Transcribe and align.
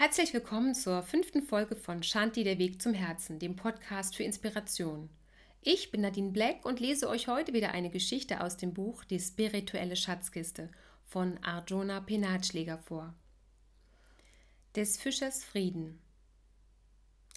Herzlich 0.00 0.32
willkommen 0.32 0.76
zur 0.76 1.02
fünften 1.02 1.42
Folge 1.42 1.74
von 1.74 2.04
Shanti, 2.04 2.44
der 2.44 2.58
Weg 2.58 2.80
zum 2.80 2.94
Herzen, 2.94 3.40
dem 3.40 3.56
Podcast 3.56 4.14
für 4.14 4.22
Inspiration. 4.22 5.10
Ich 5.60 5.90
bin 5.90 6.02
Nadine 6.02 6.30
Black 6.30 6.64
und 6.64 6.78
lese 6.78 7.08
euch 7.08 7.26
heute 7.26 7.52
wieder 7.52 7.72
eine 7.72 7.90
Geschichte 7.90 8.40
aus 8.40 8.56
dem 8.56 8.74
Buch 8.74 9.02
Die 9.02 9.18
spirituelle 9.18 9.96
Schatzkiste 9.96 10.70
von 11.04 11.42
Arjuna 11.42 11.98
Penatschläger 11.98 12.78
vor. 12.78 13.12
Des 14.76 14.98
Fischers 14.98 15.42
Frieden. 15.42 15.98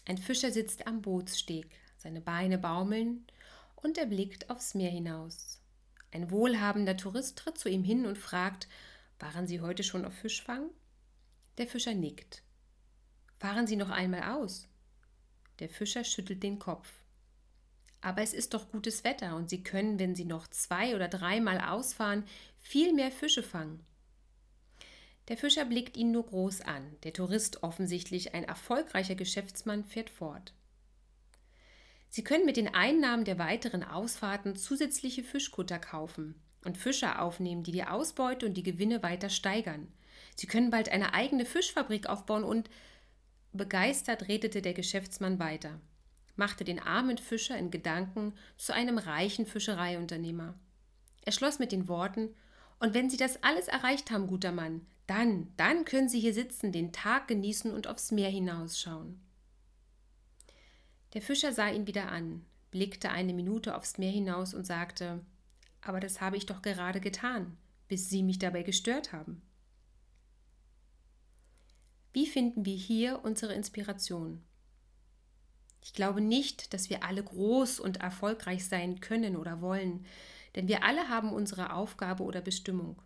Ein 0.05 0.20
Fischer 0.20 0.52
sitzt 0.52 0.86
am 0.86 1.02
Bootssteg, 1.02 1.68
seine 1.98 2.21
Beine 2.21 2.59
baumeln 2.59 3.25
und 3.75 3.98
er 3.98 4.05
blickt 4.05 4.52
aufs 4.52 4.75
Meer 4.75 4.91
hinaus. 4.91 5.59
Ein 6.12 6.30
wohlhabender 6.30 6.96
Tourist 6.96 7.39
tritt 7.39 7.57
zu 7.57 7.70
ihm 7.70 7.84
hin 7.84 8.05
und 8.05 8.20
fragt, 8.20 8.68
waren 9.18 9.48
Sie 9.48 9.62
heute 9.62 9.82
schon 9.82 10.05
auf 10.05 10.14
Fischfang? 10.14 10.70
Der 11.57 11.66
Fischer 11.66 11.96
nickt. 11.96 12.43
Fahren 13.41 13.65
Sie 13.65 13.75
noch 13.75 13.89
einmal 13.89 14.21
aus. 14.36 14.68
Der 15.57 15.68
Fischer 15.68 16.04
schüttelt 16.04 16.43
den 16.43 16.59
Kopf. 16.59 16.87
Aber 17.99 18.21
es 18.21 18.33
ist 18.33 18.54
doch 18.54 18.69
gutes 18.69 19.04
Wetter 19.04 19.36
und 19.36 19.49
Sie 19.49 19.63
können, 19.63 19.97
wenn 19.97 20.13
Sie 20.13 20.25
noch 20.25 20.45
zwei 20.45 20.95
oder 20.95 21.07
dreimal 21.07 21.59
ausfahren, 21.59 22.23
viel 22.59 22.93
mehr 22.93 23.09
Fische 23.09 23.41
fangen. 23.41 23.83
Der 25.27 25.37
Fischer 25.37 25.65
blickt 25.65 25.97
ihn 25.97 26.11
nur 26.11 26.27
groß 26.27 26.61
an. 26.61 26.96
Der 27.01 27.13
Tourist, 27.13 27.63
offensichtlich 27.63 28.35
ein 28.35 28.43
erfolgreicher 28.43 29.15
Geschäftsmann, 29.15 29.85
fährt 29.85 30.11
fort. 30.11 30.54
Sie 32.09 32.23
können 32.23 32.45
mit 32.45 32.58
den 32.58 32.71
Einnahmen 32.75 33.25
der 33.25 33.39
weiteren 33.39 33.83
Ausfahrten 33.83 34.55
zusätzliche 34.55 35.23
Fischkutter 35.23 35.80
kaufen 35.80 36.39
und 36.63 36.77
Fischer 36.77 37.23
aufnehmen, 37.23 37.63
die 37.63 37.71
die 37.71 37.85
Ausbeute 37.85 38.45
und 38.45 38.53
die 38.53 38.61
Gewinne 38.61 39.02
weiter 39.02 39.31
steigern. 39.31 39.91
Sie 40.35 40.45
können 40.45 40.69
bald 40.69 40.89
eine 40.89 41.16
eigene 41.16 41.45
Fischfabrik 41.45 42.05
aufbauen 42.05 42.44
und 42.44 42.69
Begeistert 43.53 44.30
redete 44.30 44.61
der 44.61 44.73
Geschäftsmann 44.73 45.38
weiter, 45.38 45.81
machte 46.35 46.63
den 46.63 46.80
armen 46.80 47.17
Fischer 47.17 47.57
in 47.57 47.69
Gedanken 47.69 48.33
zu 48.57 48.73
einem 48.73 48.97
reichen 48.97 49.45
Fischereiunternehmer. 49.45 50.55
Er 51.23 51.31
schloss 51.31 51.59
mit 51.59 51.72
den 51.72 51.88
Worten 51.88 52.33
Und 52.79 52.95
wenn 52.95 53.11
Sie 53.11 53.17
das 53.17 53.44
alles 53.44 53.67
erreicht 53.67 54.09
haben, 54.09 54.25
guter 54.25 54.52
Mann, 54.52 54.88
dann, 55.05 55.53
dann 55.55 55.85
können 55.85 56.09
Sie 56.09 56.19
hier 56.19 56.33
sitzen, 56.33 56.72
den 56.72 56.94
Tag 56.94 57.27
genießen 57.27 57.72
und 57.72 57.85
aufs 57.85 58.11
Meer 58.11 58.29
hinausschauen. 58.29 59.22
Der 61.13 61.22
Fischer 61.22 61.52
sah 61.52 61.69
ihn 61.69 61.85
wieder 61.85 62.11
an, 62.11 62.45
blickte 62.72 63.11
eine 63.11 63.33
Minute 63.33 63.75
aufs 63.75 63.97
Meer 63.97 64.11
hinaus 64.11 64.53
und 64.53 64.66
sagte 64.66 65.23
Aber 65.81 65.99
das 65.99 66.22
habe 66.22 66.38
ich 66.38 66.47
doch 66.47 66.61
gerade 66.61 67.02
getan, 67.02 67.57
bis 67.88 68.09
Sie 68.09 68.23
mich 68.23 68.39
dabei 68.39 68.63
gestört 68.63 69.11
haben. 69.11 69.44
Wie 72.13 72.27
finden 72.27 72.65
wir 72.65 72.75
hier 72.75 73.21
unsere 73.23 73.53
Inspiration? 73.53 74.43
Ich 75.83 75.93
glaube 75.93 76.21
nicht, 76.21 76.73
dass 76.73 76.89
wir 76.89 77.03
alle 77.03 77.23
groß 77.23 77.79
und 77.79 77.97
erfolgreich 77.97 78.65
sein 78.65 78.99
können 78.99 79.35
oder 79.35 79.61
wollen, 79.61 80.05
denn 80.55 80.67
wir 80.67 80.83
alle 80.83 81.07
haben 81.09 81.31
unsere 81.31 81.73
Aufgabe 81.73 82.23
oder 82.23 82.41
Bestimmung. 82.41 83.01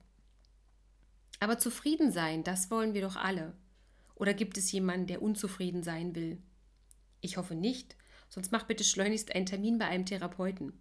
Aber 1.39 1.59
zufrieden 1.59 2.11
sein, 2.11 2.43
das 2.43 2.71
wollen 2.71 2.93
wir 2.93 3.01
doch 3.01 3.15
alle. 3.15 3.55
Oder 4.15 4.33
gibt 4.33 4.57
es 4.57 4.71
jemanden, 4.71 5.07
der 5.07 5.21
unzufrieden 5.21 5.83
sein 5.83 6.15
will? 6.15 6.41
Ich 7.21 7.37
hoffe 7.37 7.55
nicht, 7.55 7.95
sonst 8.29 8.51
mach 8.51 8.63
bitte 8.63 8.83
schleunigst 8.83 9.35
einen 9.35 9.45
Termin 9.45 9.77
bei 9.77 9.85
einem 9.85 10.05
Therapeuten. 10.05 10.73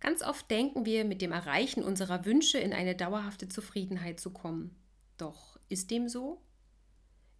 Ganz 0.00 0.22
oft 0.22 0.50
denken 0.50 0.86
wir, 0.86 1.04
mit 1.04 1.22
dem 1.22 1.32
Erreichen 1.32 1.82
unserer 1.82 2.24
Wünsche 2.24 2.58
in 2.58 2.72
eine 2.72 2.94
dauerhafte 2.94 3.48
Zufriedenheit 3.48 4.20
zu 4.20 4.30
kommen. 4.30 4.76
Doch 5.16 5.58
ist 5.68 5.90
dem 5.90 6.08
so? 6.08 6.42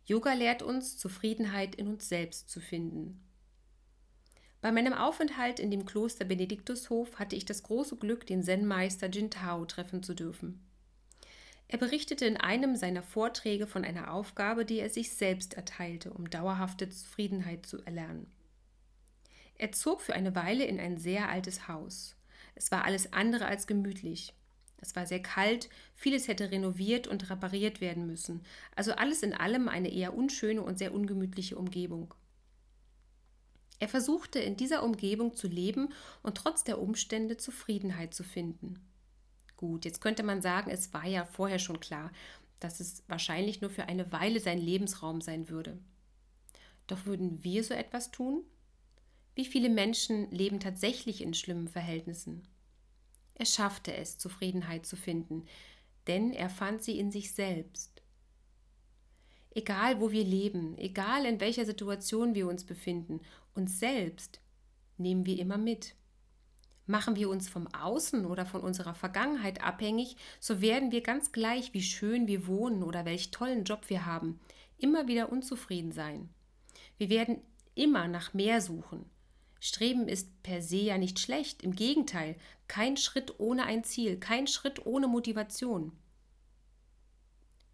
Yoga 0.05 0.33
lehrt 0.33 0.63
uns, 0.63 0.99
Zufriedenheit 0.99 1.75
in 1.75 1.89
uns 1.89 2.09
selbst 2.09 2.49
zu 2.49 2.61
finden. 2.61 3.23
Bei 4.61 4.73
meinem 4.73 4.95
Aufenthalt 4.95 5.61
in 5.61 5.71
dem 5.71 5.85
Kloster 5.85 6.25
Benediktushof 6.25 7.19
hatte 7.19 7.37
ich 7.37 7.45
das 7.45 7.62
große 7.62 7.97
Glück, 7.97 8.27
den 8.27 8.43
Zen-Meister 8.43 9.09
Jintao 9.09 9.65
treffen 9.65 10.03
zu 10.03 10.15
dürfen. 10.15 10.67
Er 11.69 11.78
berichtete 11.78 12.25
in 12.27 12.37
einem 12.37 12.77
seiner 12.77 13.03
Vorträge 13.03 13.67
von 13.67 13.84
einer 13.84 14.12
Aufgabe, 14.12 14.65
die 14.65 14.79
er 14.79 14.89
sich 14.89 15.11
selbst 15.11 15.55
erteilte, 15.55 16.12
um 16.12 16.31
dauerhafte 16.31 16.89
Zufriedenheit 16.89 17.67
zu 17.67 17.83
erlernen. 17.83 18.31
Er 19.59 19.73
zog 19.73 20.00
für 20.00 20.15
eine 20.15 20.34
Weile 20.34 20.65
in 20.65 20.79
ein 20.79 20.97
sehr 20.97 21.29
altes 21.29 21.67
Haus. 21.67 22.15
Es 22.55 22.71
war 22.71 22.84
alles 22.84 23.12
andere 23.12 23.47
als 23.47 23.67
gemütlich. 23.67 24.34
Es 24.78 24.94
war 24.94 25.06
sehr 25.06 25.22
kalt, 25.22 25.69
vieles 25.94 26.28
hätte 26.28 26.50
renoviert 26.50 27.06
und 27.06 27.31
repariert 27.31 27.81
werden 27.81 28.06
müssen, 28.06 28.42
also 28.75 28.92
alles 28.92 29.22
in 29.22 29.32
allem 29.32 29.69
eine 29.69 29.92
eher 29.92 30.14
unschöne 30.14 30.62
und 30.62 30.78
sehr 30.78 30.92
ungemütliche 30.92 31.56
Umgebung. 31.56 32.14
Er 33.78 33.88
versuchte 33.88 34.38
in 34.38 34.56
dieser 34.56 34.82
Umgebung 34.82 35.34
zu 35.34 35.48
leben 35.48 35.92
und 36.22 36.37
trotz 36.37 36.64
der 36.64 36.81
Umstände 36.81 37.37
Zufriedenheit 37.37 38.14
zu 38.14 38.25
finden. 38.25 38.81
Gut, 39.56 39.84
jetzt 39.84 40.00
könnte 40.00 40.22
man 40.22 40.42
sagen, 40.42 40.70
es 40.70 40.93
war 40.94 41.06
ja 41.06 41.25
vorher 41.25 41.58
schon 41.58 41.81
klar, 41.81 42.10
dass 42.60 42.81
es 42.81 43.03
wahrscheinlich 43.06 43.60
nur 43.60 43.70
für 43.70 43.84
eine 43.84 44.12
Weile 44.12 44.41
sein 44.41 44.58
Lebensraum 44.58 45.20
sein 45.20 45.48
würde. 45.48 45.78
Doch 46.87 47.04
würden 47.04 47.43
wir 47.44 47.64
so 47.64 47.75
etwas 47.75 48.10
tun? 48.10 48.44
Wie 49.34 49.44
viele 49.44 49.69
Menschen 49.69 50.31
leben 50.31 50.60
tatsächlich 50.60 51.20
in 51.20 51.34
schlimmen 51.34 51.69
Verhältnissen? 51.69 52.47
Er 53.39 53.47
schaffte 53.47 53.95
es, 53.95 54.17
Zufriedenheit 54.17 54.87
zu 54.87 54.97
finden, 54.97 55.45
denn 56.07 56.33
er 56.33 56.49
fand 56.49 56.83
sie 56.83 56.99
in 56.99 57.13
sich 57.13 57.33
selbst. 57.33 58.03
Egal 59.55 60.01
wo 60.01 60.11
wir 60.11 60.25
leben, 60.25 60.77
egal 60.79 61.27
in 61.27 61.39
welcher 61.41 61.67
Situation 61.67 62.35
wir 62.35 62.49
uns 62.49 62.65
befinden, 62.65 63.21
uns 63.55 63.79
selbst 63.79 64.41
nehmen 64.97 65.27
wir 65.27 65.39
immer 65.39 65.59
mit. 65.59 65.95
Machen 66.87 67.17
wir 67.17 67.29
uns 67.29 67.49
vom 67.49 67.67
Außen 67.75 68.25
oder 68.25 68.47
von 68.47 68.63
unserer 68.63 68.95
Vergangenheit 68.95 69.63
abhängig, 69.63 70.17
so 70.41 70.61
werden 70.63 70.93
wir 70.93 71.03
ganz 71.03 71.33
gleich, 71.33 71.75
wie 71.75 71.83
schön 71.83 72.27
wir 72.27 72.47
wohnen 72.47 72.83
oder 72.83 73.05
welch 73.05 73.31
tollen 73.33 73.65
Job 73.65 73.89
wir 73.89 74.07
haben, 74.07 74.41
immer 74.79 75.09
wieder 75.09 75.31
unzufrieden 75.31 75.93
sein. 75.93 76.31
Wir 76.97 77.11
werden 77.11 77.43
immer 77.75 78.09
nach 78.09 78.33
mehr 78.33 78.63
suchen, 78.63 79.05
Streben 79.61 80.09
ist 80.09 80.43
per 80.43 80.62
se 80.62 80.77
ja 80.77 80.99
nicht 80.99 81.19
schlecht, 81.19 81.62
im 81.62 81.75
Gegenteil, 81.75 82.37
kein 82.69 82.97
Schritt 82.97 83.39
ohne 83.41 83.65
ein 83.65 83.84
Ziel, 83.84 84.19
kein 84.19 84.47
Schritt 84.47 84.84
ohne 84.87 85.09
Motivation. 85.09 85.93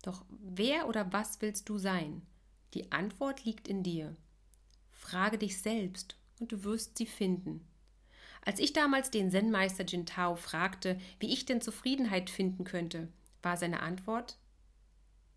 Doch 0.02 0.24
wer 0.28 0.88
oder 0.88 1.12
was 1.12 1.40
willst 1.40 1.68
du 1.68 1.78
sein? 1.78 2.22
Die 2.74 2.90
Antwort 2.92 3.44
liegt 3.44 3.68
in 3.68 3.82
dir. 3.82 4.16
Frage 4.90 5.38
dich 5.38 5.60
selbst 5.60 6.16
und 6.40 6.52
du 6.52 6.64
wirst 6.64 6.98
sie 6.98 7.06
finden. 7.06 7.66
Als 8.44 8.58
ich 8.58 8.72
damals 8.72 9.10
den 9.10 9.30
Zen-Meister 9.30 9.84
Jintao 9.84 10.34
fragte, 10.34 10.98
wie 11.20 11.32
ich 11.32 11.46
denn 11.46 11.60
Zufriedenheit 11.60 12.28
finden 12.28 12.64
könnte, 12.64 13.08
war 13.40 13.56
seine 13.56 13.80
Antwort: 13.80 14.38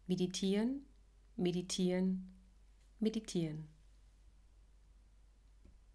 Meditieren, 0.07 0.85
meditieren, 1.35 2.33
meditieren. 2.99 3.67